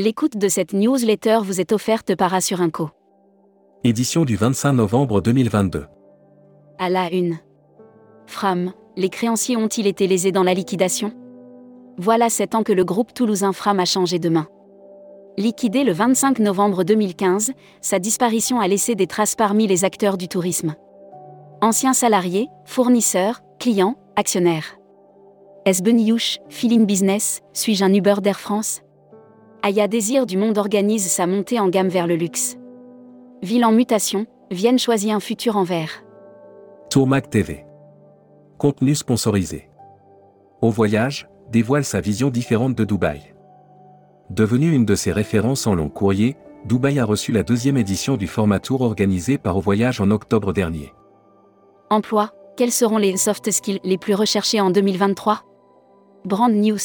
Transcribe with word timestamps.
L'écoute 0.00 0.36
de 0.36 0.46
cette 0.46 0.74
newsletter 0.74 1.40
vous 1.42 1.60
est 1.60 1.72
offerte 1.72 2.14
par 2.14 2.32
Assurinco. 2.32 2.90
Édition 3.82 4.24
du 4.24 4.36
25 4.36 4.74
novembre 4.74 5.20
2022. 5.20 5.86
À 6.78 6.88
la 6.88 7.12
une. 7.12 7.38
Fram, 8.28 8.72
les 8.96 9.08
créanciers 9.08 9.56
ont-ils 9.56 9.88
été 9.88 10.06
lésés 10.06 10.30
dans 10.30 10.44
la 10.44 10.54
liquidation? 10.54 11.10
Voilà 11.96 12.30
sept 12.30 12.54
ans 12.54 12.62
que 12.62 12.72
le 12.72 12.84
groupe 12.84 13.12
toulousain 13.12 13.52
Fram 13.52 13.80
a 13.80 13.84
changé 13.86 14.20
de 14.20 14.28
main. 14.28 14.46
Liquidé 15.36 15.82
le 15.82 15.90
25 15.90 16.38
novembre 16.38 16.84
2015, 16.84 17.50
sa 17.80 17.98
disparition 17.98 18.60
a 18.60 18.68
laissé 18.68 18.94
des 18.94 19.08
traces 19.08 19.34
parmi 19.34 19.66
les 19.66 19.84
acteurs 19.84 20.16
du 20.16 20.28
tourisme. 20.28 20.76
Anciens 21.60 21.92
salariés, 21.92 22.46
fournisseurs, 22.66 23.40
clients, 23.58 23.96
actionnaires. 24.14 24.78
Est-ce 25.64 25.82
Feeling 26.50 26.86
Business, 26.86 27.40
suis-je 27.52 27.84
un 27.84 27.92
Uber 27.92 28.14
d'Air 28.22 28.38
France? 28.38 28.82
Aya 29.62 29.88
Désir 29.88 30.24
du 30.24 30.36
Monde 30.36 30.56
organise 30.56 31.10
sa 31.10 31.26
montée 31.26 31.58
en 31.58 31.68
gamme 31.68 31.88
vers 31.88 32.06
le 32.06 32.14
luxe. 32.14 32.56
Ville 33.42 33.64
en 33.64 33.72
mutation, 33.72 34.26
Vienne 34.52 34.78
choisit 34.78 35.10
un 35.10 35.18
futur 35.18 35.56
en 35.56 35.64
vert. 35.64 36.04
Tourmac 36.90 37.28
TV. 37.28 37.64
Contenu 38.56 38.94
sponsorisé. 38.94 39.68
Au 40.62 40.70
voyage, 40.70 41.28
dévoile 41.50 41.84
sa 41.84 42.00
vision 42.00 42.30
différente 42.30 42.76
de 42.76 42.84
Dubaï. 42.84 43.34
Devenue 44.30 44.72
une 44.72 44.84
de 44.84 44.94
ses 44.94 45.10
références 45.10 45.66
en 45.66 45.74
long 45.74 45.88
courrier, 45.88 46.36
Dubaï 46.64 47.00
a 47.00 47.04
reçu 47.04 47.32
la 47.32 47.42
deuxième 47.42 47.76
édition 47.76 48.16
du 48.16 48.28
format 48.28 48.60
tour 48.60 48.82
organisé 48.82 49.38
par 49.38 49.56
Au 49.56 49.60
Voyage 49.60 50.00
en 50.00 50.10
octobre 50.12 50.52
dernier. 50.52 50.92
Emploi, 51.90 52.30
quels 52.56 52.72
seront 52.72 52.98
les 52.98 53.16
soft 53.16 53.50
skills 53.50 53.80
les 53.82 53.98
plus 53.98 54.14
recherchés 54.14 54.60
en 54.60 54.70
2023 54.70 55.42
Brand 56.24 56.52
News. 56.52 56.78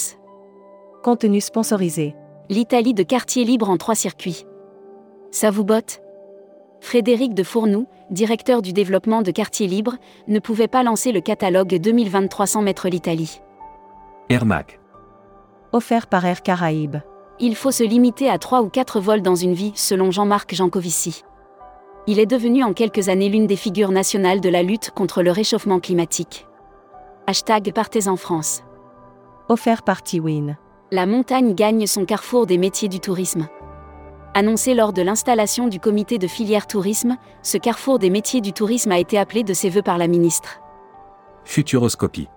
Contenu 1.03 1.39
sponsorisé. 1.39 2.15
L'Italie 2.49 2.93
de 2.93 3.03
quartier 3.03 3.45
libre 3.45 3.69
en 3.69 3.77
trois 3.77 3.95
circuits. 3.95 4.45
Ça 5.31 5.49
vous 5.49 5.63
botte 5.63 6.01
Frédéric 6.81 7.33
de 7.33 7.43
Fournoux, 7.43 7.87
directeur 8.11 8.61
du 8.61 8.73
développement 8.73 9.21
de 9.21 9.31
quartier 9.31 9.67
libre, 9.67 9.95
ne 10.27 10.39
pouvait 10.39 10.67
pas 10.67 10.83
lancer 10.83 11.13
le 11.13 11.21
catalogue 11.21 11.79
2023 11.79 12.45
sans 12.45 12.61
mettre 12.61 12.89
l'Italie. 12.89 13.39
Air 14.27 14.45
Mac. 14.45 14.81
Offert 15.71 16.07
par 16.07 16.25
Air 16.25 16.43
Caraïbes. 16.43 16.97
Il 17.39 17.55
faut 17.55 17.71
se 17.71 17.83
limiter 17.83 18.29
à 18.29 18.37
trois 18.37 18.61
ou 18.61 18.67
quatre 18.67 18.99
vols 18.99 19.21
dans 19.21 19.35
une 19.35 19.53
vie, 19.53 19.71
selon 19.75 20.11
Jean-Marc 20.11 20.53
Jancovici. 20.53 21.23
Il 22.05 22.19
est 22.19 22.25
devenu 22.25 22.63
en 22.63 22.73
quelques 22.73 23.07
années 23.07 23.29
l'une 23.29 23.47
des 23.47 23.55
figures 23.55 23.91
nationales 23.91 24.41
de 24.41 24.49
la 24.49 24.63
lutte 24.63 24.91
contre 24.91 25.23
le 25.23 25.31
réchauffement 25.31 25.79
climatique. 25.79 26.45
Hashtag 27.25 27.71
Partez 27.73 28.09
en 28.09 28.17
France. 28.17 28.63
Offert 29.47 29.83
par 29.83 30.03
Tiwin. 30.03 30.57
La 30.91 31.05
montagne 31.05 31.55
gagne 31.55 31.87
son 31.87 32.05
carrefour 32.05 32.45
des 32.45 32.57
métiers 32.57 32.89
du 32.89 32.99
tourisme. 32.99 33.47
Annoncé 34.35 34.73
lors 34.73 34.93
de 34.93 35.01
l'installation 35.01 35.67
du 35.67 35.79
comité 35.79 36.17
de 36.17 36.27
filière 36.27 36.67
tourisme, 36.67 37.17
ce 37.41 37.57
carrefour 37.57 37.99
des 37.99 38.09
métiers 38.09 38.41
du 38.41 38.53
tourisme 38.53 38.91
a 38.91 38.99
été 38.99 39.17
appelé 39.17 39.43
de 39.43 39.53
ses 39.53 39.69
voeux 39.69 39.81
par 39.81 39.97
la 39.97 40.07
ministre. 40.07 40.59
Futuroscopie. 41.45 42.27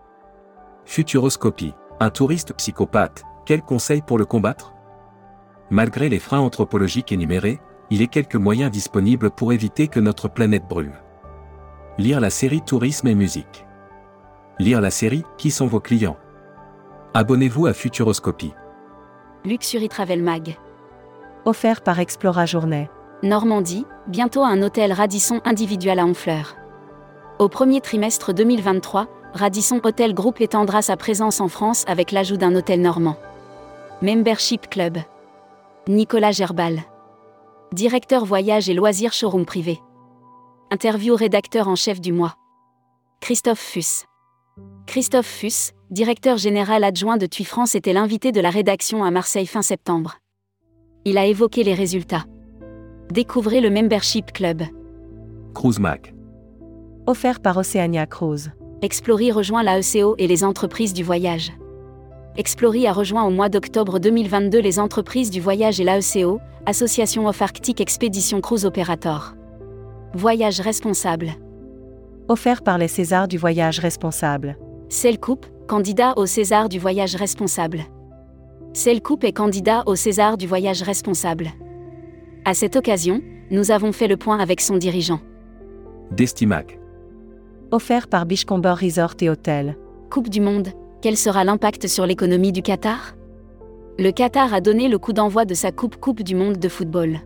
Futuroscopie. 0.84 1.74
Un 2.00 2.10
touriste 2.10 2.52
psychopathe, 2.54 3.24
quel 3.46 3.62
conseil 3.62 4.02
pour 4.02 4.18
le 4.18 4.26
combattre? 4.26 4.74
Malgré 5.70 6.08
les 6.08 6.18
freins 6.18 6.40
anthropologiques 6.40 7.12
énumérés, 7.12 7.60
il 7.90 8.02
est 8.02 8.08
quelques 8.08 8.36
moyens 8.36 8.70
disponibles 8.70 9.30
pour 9.30 9.52
éviter 9.52 9.88
que 9.88 10.00
notre 10.00 10.28
planète 10.28 10.68
brûle. 10.68 10.92
Lire 11.98 12.20
la 12.20 12.30
série 12.30 12.60
Tourisme 12.60 13.08
et 13.08 13.14
musique. 13.14 13.64
Lire 14.58 14.80
la 14.80 14.90
série 14.90 15.24
Qui 15.38 15.50
sont 15.50 15.66
vos 15.66 15.80
clients? 15.80 16.18
Abonnez-vous 17.18 17.64
à 17.64 17.72
Futuroscopie. 17.72 18.52
Luxury 19.46 19.88
Travel 19.88 20.22
Mag. 20.22 20.58
Offert 21.46 21.80
par 21.80 21.98
Explora 21.98 22.44
Journée. 22.44 22.90
Normandie, 23.22 23.86
bientôt 24.06 24.44
un 24.44 24.60
hôtel 24.60 24.92
Radisson 24.92 25.40
individuel 25.46 25.98
à 25.98 26.04
Honfleur. 26.04 26.56
Au 27.38 27.48
premier 27.48 27.80
trimestre 27.80 28.34
2023, 28.34 29.08
Radisson 29.32 29.80
Hotel 29.82 30.12
Group 30.12 30.42
étendra 30.42 30.82
sa 30.82 30.98
présence 30.98 31.40
en 31.40 31.48
France 31.48 31.84
avec 31.88 32.12
l'ajout 32.12 32.36
d'un 32.36 32.54
hôtel 32.54 32.82
normand. 32.82 33.16
Membership 34.02 34.68
Club. 34.68 34.98
Nicolas 35.88 36.32
Gerbal. 36.32 36.82
Directeur 37.72 38.26
voyage 38.26 38.68
et 38.68 38.74
loisirs 38.74 39.14
showroom 39.14 39.46
privé. 39.46 39.80
Interview 40.70 41.16
rédacteur 41.16 41.66
en 41.68 41.76
chef 41.76 41.98
du 41.98 42.12
mois. 42.12 42.34
Christophe 43.22 43.58
Fuss. 43.58 44.04
Christophe 44.96 45.26
Fuss, 45.26 45.72
directeur 45.90 46.38
général 46.38 46.82
adjoint 46.82 47.18
de 47.18 47.26
TUI 47.26 47.44
France, 47.44 47.74
était 47.74 47.92
l'invité 47.92 48.32
de 48.32 48.40
la 48.40 48.48
rédaction 48.48 49.04
à 49.04 49.10
Marseille 49.10 49.46
fin 49.46 49.60
septembre. 49.60 50.20
Il 51.04 51.18
a 51.18 51.26
évoqué 51.26 51.64
les 51.64 51.74
résultats. 51.74 52.24
Découvrez 53.10 53.60
le 53.60 53.68
Membership 53.68 54.32
Club. 54.32 54.62
Cruise 55.54 55.78
Mac. 55.78 56.14
Offert 57.06 57.40
par 57.40 57.58
Oceania 57.58 58.06
Cruise. 58.06 58.52
Explory 58.80 59.32
rejoint 59.32 59.62
la 59.62 59.78
ECO 59.78 60.14
et 60.16 60.26
les 60.26 60.44
entreprises 60.44 60.94
du 60.94 61.02
voyage. 61.02 61.52
Explory 62.36 62.86
a 62.86 62.94
rejoint 62.94 63.24
au 63.24 63.30
mois 63.30 63.50
d'octobre 63.50 63.98
2022 63.98 64.60
les 64.60 64.78
entreprises 64.78 65.30
du 65.30 65.42
voyage 65.42 65.78
et 65.78 65.84
l'AECO, 65.84 66.40
Association 66.64 67.28
of 67.28 67.42
Arctic 67.42 67.82
Expedition 67.82 68.40
Cruise 68.40 68.64
Operator. 68.64 69.34
Voyage 70.14 70.60
responsable. 70.60 71.34
Offert 72.28 72.62
par 72.62 72.76
les 72.76 72.88
Césars 72.88 73.28
du 73.28 73.38
voyage 73.38 73.78
responsable. 73.78 74.56
Coupe, 75.20 75.46
candidat 75.68 76.12
au 76.16 76.26
César 76.26 76.68
du 76.68 76.80
voyage 76.80 77.14
responsable. 77.14 77.84
Coupe 79.04 79.22
est 79.22 79.32
candidat 79.32 79.84
au 79.86 79.94
César 79.94 80.36
du 80.36 80.48
voyage 80.48 80.82
responsable. 80.82 81.50
À 82.44 82.52
cette 82.54 82.74
occasion, 82.74 83.20
nous 83.52 83.70
avons 83.70 83.92
fait 83.92 84.08
le 84.08 84.16
point 84.16 84.40
avec 84.40 84.60
son 84.60 84.76
dirigeant. 84.76 85.20
Destimac. 86.10 86.80
Offert 87.70 88.08
par 88.08 88.26
Bichcomber 88.26 88.74
Resort 88.76 89.14
et 89.20 89.30
Hôtel. 89.30 89.76
Coupe 90.10 90.28
du 90.28 90.40
Monde, 90.40 90.70
quel 91.02 91.16
sera 91.16 91.44
l'impact 91.44 91.86
sur 91.86 92.06
l'économie 92.06 92.50
du 92.50 92.62
Qatar? 92.62 93.14
Le 94.00 94.10
Qatar 94.10 94.52
a 94.52 94.60
donné 94.60 94.88
le 94.88 94.98
coup 94.98 95.12
d'envoi 95.12 95.44
de 95.44 95.54
sa 95.54 95.70
Coupe 95.70 95.94
Coupe 95.96 96.24
du 96.24 96.34
Monde 96.34 96.56
de 96.56 96.68
football. 96.68 97.20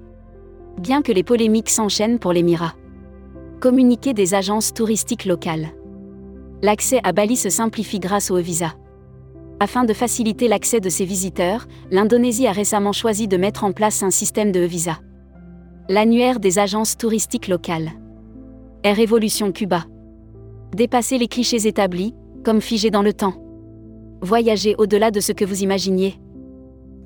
Bien 0.78 1.00
que 1.00 1.12
les 1.12 1.22
polémiques 1.22 1.70
s'enchaînent 1.70 2.18
pour 2.18 2.34
l'Émirat. 2.34 2.74
Communiquer 3.60 4.14
des 4.14 4.32
agences 4.32 4.72
touristiques 4.72 5.26
locales. 5.26 5.68
L'accès 6.62 6.98
à 7.04 7.12
Bali 7.12 7.36
se 7.36 7.50
simplifie 7.50 7.98
grâce 7.98 8.30
au 8.30 8.38
visa. 8.38 8.72
Afin 9.60 9.84
de 9.84 9.92
faciliter 9.92 10.48
l'accès 10.48 10.80
de 10.80 10.88
ses 10.88 11.04
visiteurs, 11.04 11.66
l'Indonésie 11.90 12.46
a 12.46 12.52
récemment 12.52 12.92
choisi 12.92 13.28
de 13.28 13.36
mettre 13.36 13.64
en 13.64 13.72
place 13.72 14.02
un 14.02 14.10
système 14.10 14.50
de 14.50 14.60
visa. 14.60 15.00
L'annuaire 15.90 16.40
des 16.40 16.58
agences 16.58 16.96
touristiques 16.96 17.48
locales. 17.48 17.90
Air 18.82 18.96
Révolution 18.96 19.52
Cuba. 19.52 19.84
Dépasser 20.74 21.18
les 21.18 21.28
clichés 21.28 21.66
établis, 21.66 22.14
comme 22.42 22.62
figés 22.62 22.90
dans 22.90 23.02
le 23.02 23.12
temps. 23.12 23.34
Voyager 24.22 24.74
au-delà 24.78 25.10
de 25.10 25.20
ce 25.20 25.32
que 25.32 25.44
vous 25.44 25.62
imaginiez. 25.62 26.18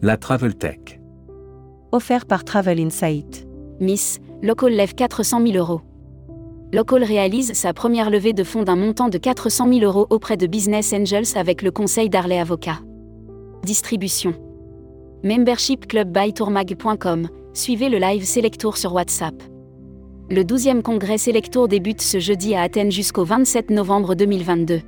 La 0.03 0.17
Travel 0.17 0.55
Tech. 0.55 1.01
Offert 1.91 2.27
par 2.27 2.45
Travel 2.45 2.79
Insight. 2.79 3.45
Miss, 3.81 4.21
Local 4.41 4.73
lève 4.73 4.95
400 4.95 5.45
000 5.45 5.59
euros. 5.59 5.81
Local 6.75 7.05
réalise 7.05 7.53
sa 7.53 7.73
première 7.73 8.11
levée 8.11 8.33
de 8.33 8.43
fonds 8.43 8.65
d'un 8.65 8.75
montant 8.75 9.09
de 9.09 9.17
400 9.17 9.73
000 9.73 9.85
euros 9.85 10.09
auprès 10.11 10.37
de 10.37 10.49
Business 10.49 10.93
Angels 10.93 11.37
avec 11.37 11.63
le 11.63 11.71
conseil 11.71 12.11
d'Arley 12.11 12.37
Avocat. 12.37 12.81
Distribution. 13.63 14.35
Membership 15.23 15.87
Club 15.87 16.11
by 16.11 16.33
Tourmag.com. 16.33 17.29
Suivez 17.53 17.89
le 17.89 17.99
live 17.99 18.25
Selectour 18.25 18.77
sur 18.77 18.93
WhatsApp. 18.93 19.41
Le 20.31 20.43
12e 20.43 20.83
congrès 20.83 21.17
Selectour 21.17 21.69
débute 21.69 22.03
ce 22.03 22.19
jeudi 22.19 22.57
à 22.57 22.63
Athènes 22.63 22.91
jusqu'au 22.91 23.23
27 23.23 23.71
novembre 23.71 24.17
2022. 24.17 24.81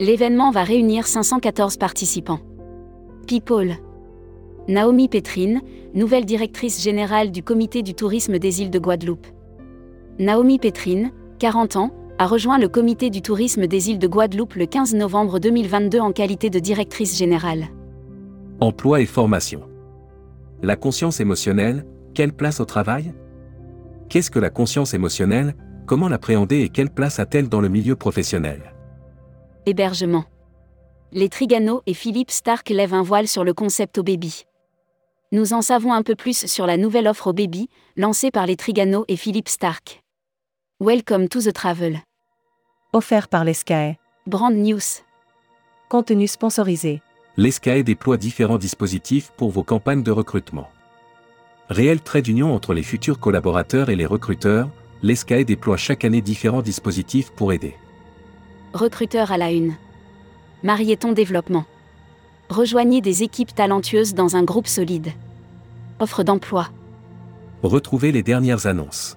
L'événement 0.00 0.52
va 0.52 0.64
réunir 0.64 1.06
514 1.06 1.76
participants. 1.76 2.40
People. 3.26 3.74
Naomi 4.68 5.08
Pétrine, 5.08 5.60
nouvelle 5.92 6.24
directrice 6.24 6.82
générale 6.82 7.30
du 7.30 7.42
comité 7.42 7.82
du 7.82 7.92
tourisme 7.92 8.38
des 8.38 8.62
îles 8.62 8.70
de 8.70 8.78
Guadeloupe. 8.78 9.26
Naomi 10.20 10.60
Pétrine, 10.60 11.10
40 11.40 11.74
ans, 11.76 11.90
a 12.18 12.26
rejoint 12.26 12.58
le 12.58 12.68
comité 12.68 13.10
du 13.10 13.20
tourisme 13.20 13.66
des 13.66 13.90
îles 13.90 13.98
de 13.98 14.06
Guadeloupe 14.06 14.54
le 14.54 14.66
15 14.66 14.94
novembre 14.94 15.40
2022 15.40 15.98
en 15.98 16.12
qualité 16.12 16.50
de 16.50 16.60
directrice 16.60 17.18
générale. 17.18 17.66
Emploi 18.60 19.00
et 19.00 19.06
formation. 19.06 19.68
La 20.62 20.76
conscience 20.76 21.18
émotionnelle, 21.18 21.84
quelle 22.14 22.32
place 22.32 22.60
au 22.60 22.64
travail? 22.64 23.12
Qu'est-ce 24.08 24.30
que 24.30 24.38
la 24.38 24.50
conscience 24.50 24.94
émotionnelle? 24.94 25.56
Comment 25.86 26.08
l'appréhender 26.08 26.60
et 26.60 26.68
quelle 26.68 26.90
place 26.90 27.18
a-t-elle 27.18 27.48
dans 27.48 27.60
le 27.60 27.68
milieu 27.68 27.96
professionnel? 27.96 28.72
Hébergement. 29.66 30.24
Les 31.10 31.28
Trigano 31.28 31.82
et 31.86 31.94
Philippe 31.94 32.30
Stark 32.30 32.70
lèvent 32.70 32.94
un 32.94 33.02
voile 33.02 33.26
sur 33.26 33.42
le 33.42 33.52
concept 33.52 33.98
au 33.98 34.04
baby. 34.04 34.44
Nous 35.32 35.52
en 35.52 35.62
savons 35.62 35.92
un 35.92 36.02
peu 36.02 36.14
plus 36.14 36.46
sur 36.46 36.66
la 36.66 36.76
nouvelle 36.76 37.08
offre 37.08 37.26
au 37.26 37.32
baby, 37.32 37.68
lancée 37.96 38.30
par 38.30 38.46
les 38.46 38.54
Trigano 38.54 39.04
et 39.08 39.16
Philippe 39.16 39.48
Stark. 39.48 40.03
Welcome 40.86 41.30
to 41.30 41.40
the 41.40 41.50
travel. 41.50 41.94
Offert 42.92 43.28
par 43.28 43.42
les 43.46 43.54
Sky. 43.54 43.94
Brand 44.26 44.54
News. 44.54 45.00
Contenu 45.88 46.26
sponsorisé. 46.28 47.00
l'ESCAE 47.38 47.82
déploie 47.82 48.18
différents 48.18 48.58
dispositifs 48.58 49.32
pour 49.34 49.50
vos 49.50 49.62
campagnes 49.62 50.02
de 50.02 50.10
recrutement. 50.10 50.68
Réel 51.70 52.02
trait 52.02 52.20
d'union 52.20 52.54
entre 52.54 52.74
les 52.74 52.82
futurs 52.82 53.18
collaborateurs 53.18 53.88
et 53.88 53.96
les 53.96 54.04
recruteurs, 54.04 54.68
l'ESCAE 55.02 55.44
déploie 55.44 55.78
chaque 55.78 56.04
année 56.04 56.20
différents 56.20 56.60
dispositifs 56.60 57.30
pour 57.30 57.54
aider. 57.54 57.76
Recruteur 58.74 59.32
à 59.32 59.38
la 59.38 59.52
une. 59.52 59.76
Marieton 60.62 61.12
Développement. 61.12 61.64
Rejoignez 62.50 63.00
des 63.00 63.22
équipes 63.22 63.54
talentueuses 63.54 64.12
dans 64.12 64.36
un 64.36 64.42
groupe 64.42 64.68
solide. 64.68 65.12
Offre 65.98 66.24
d'emploi. 66.24 66.68
Retrouvez 67.62 68.12
les 68.12 68.22
dernières 68.22 68.66
annonces. 68.66 69.16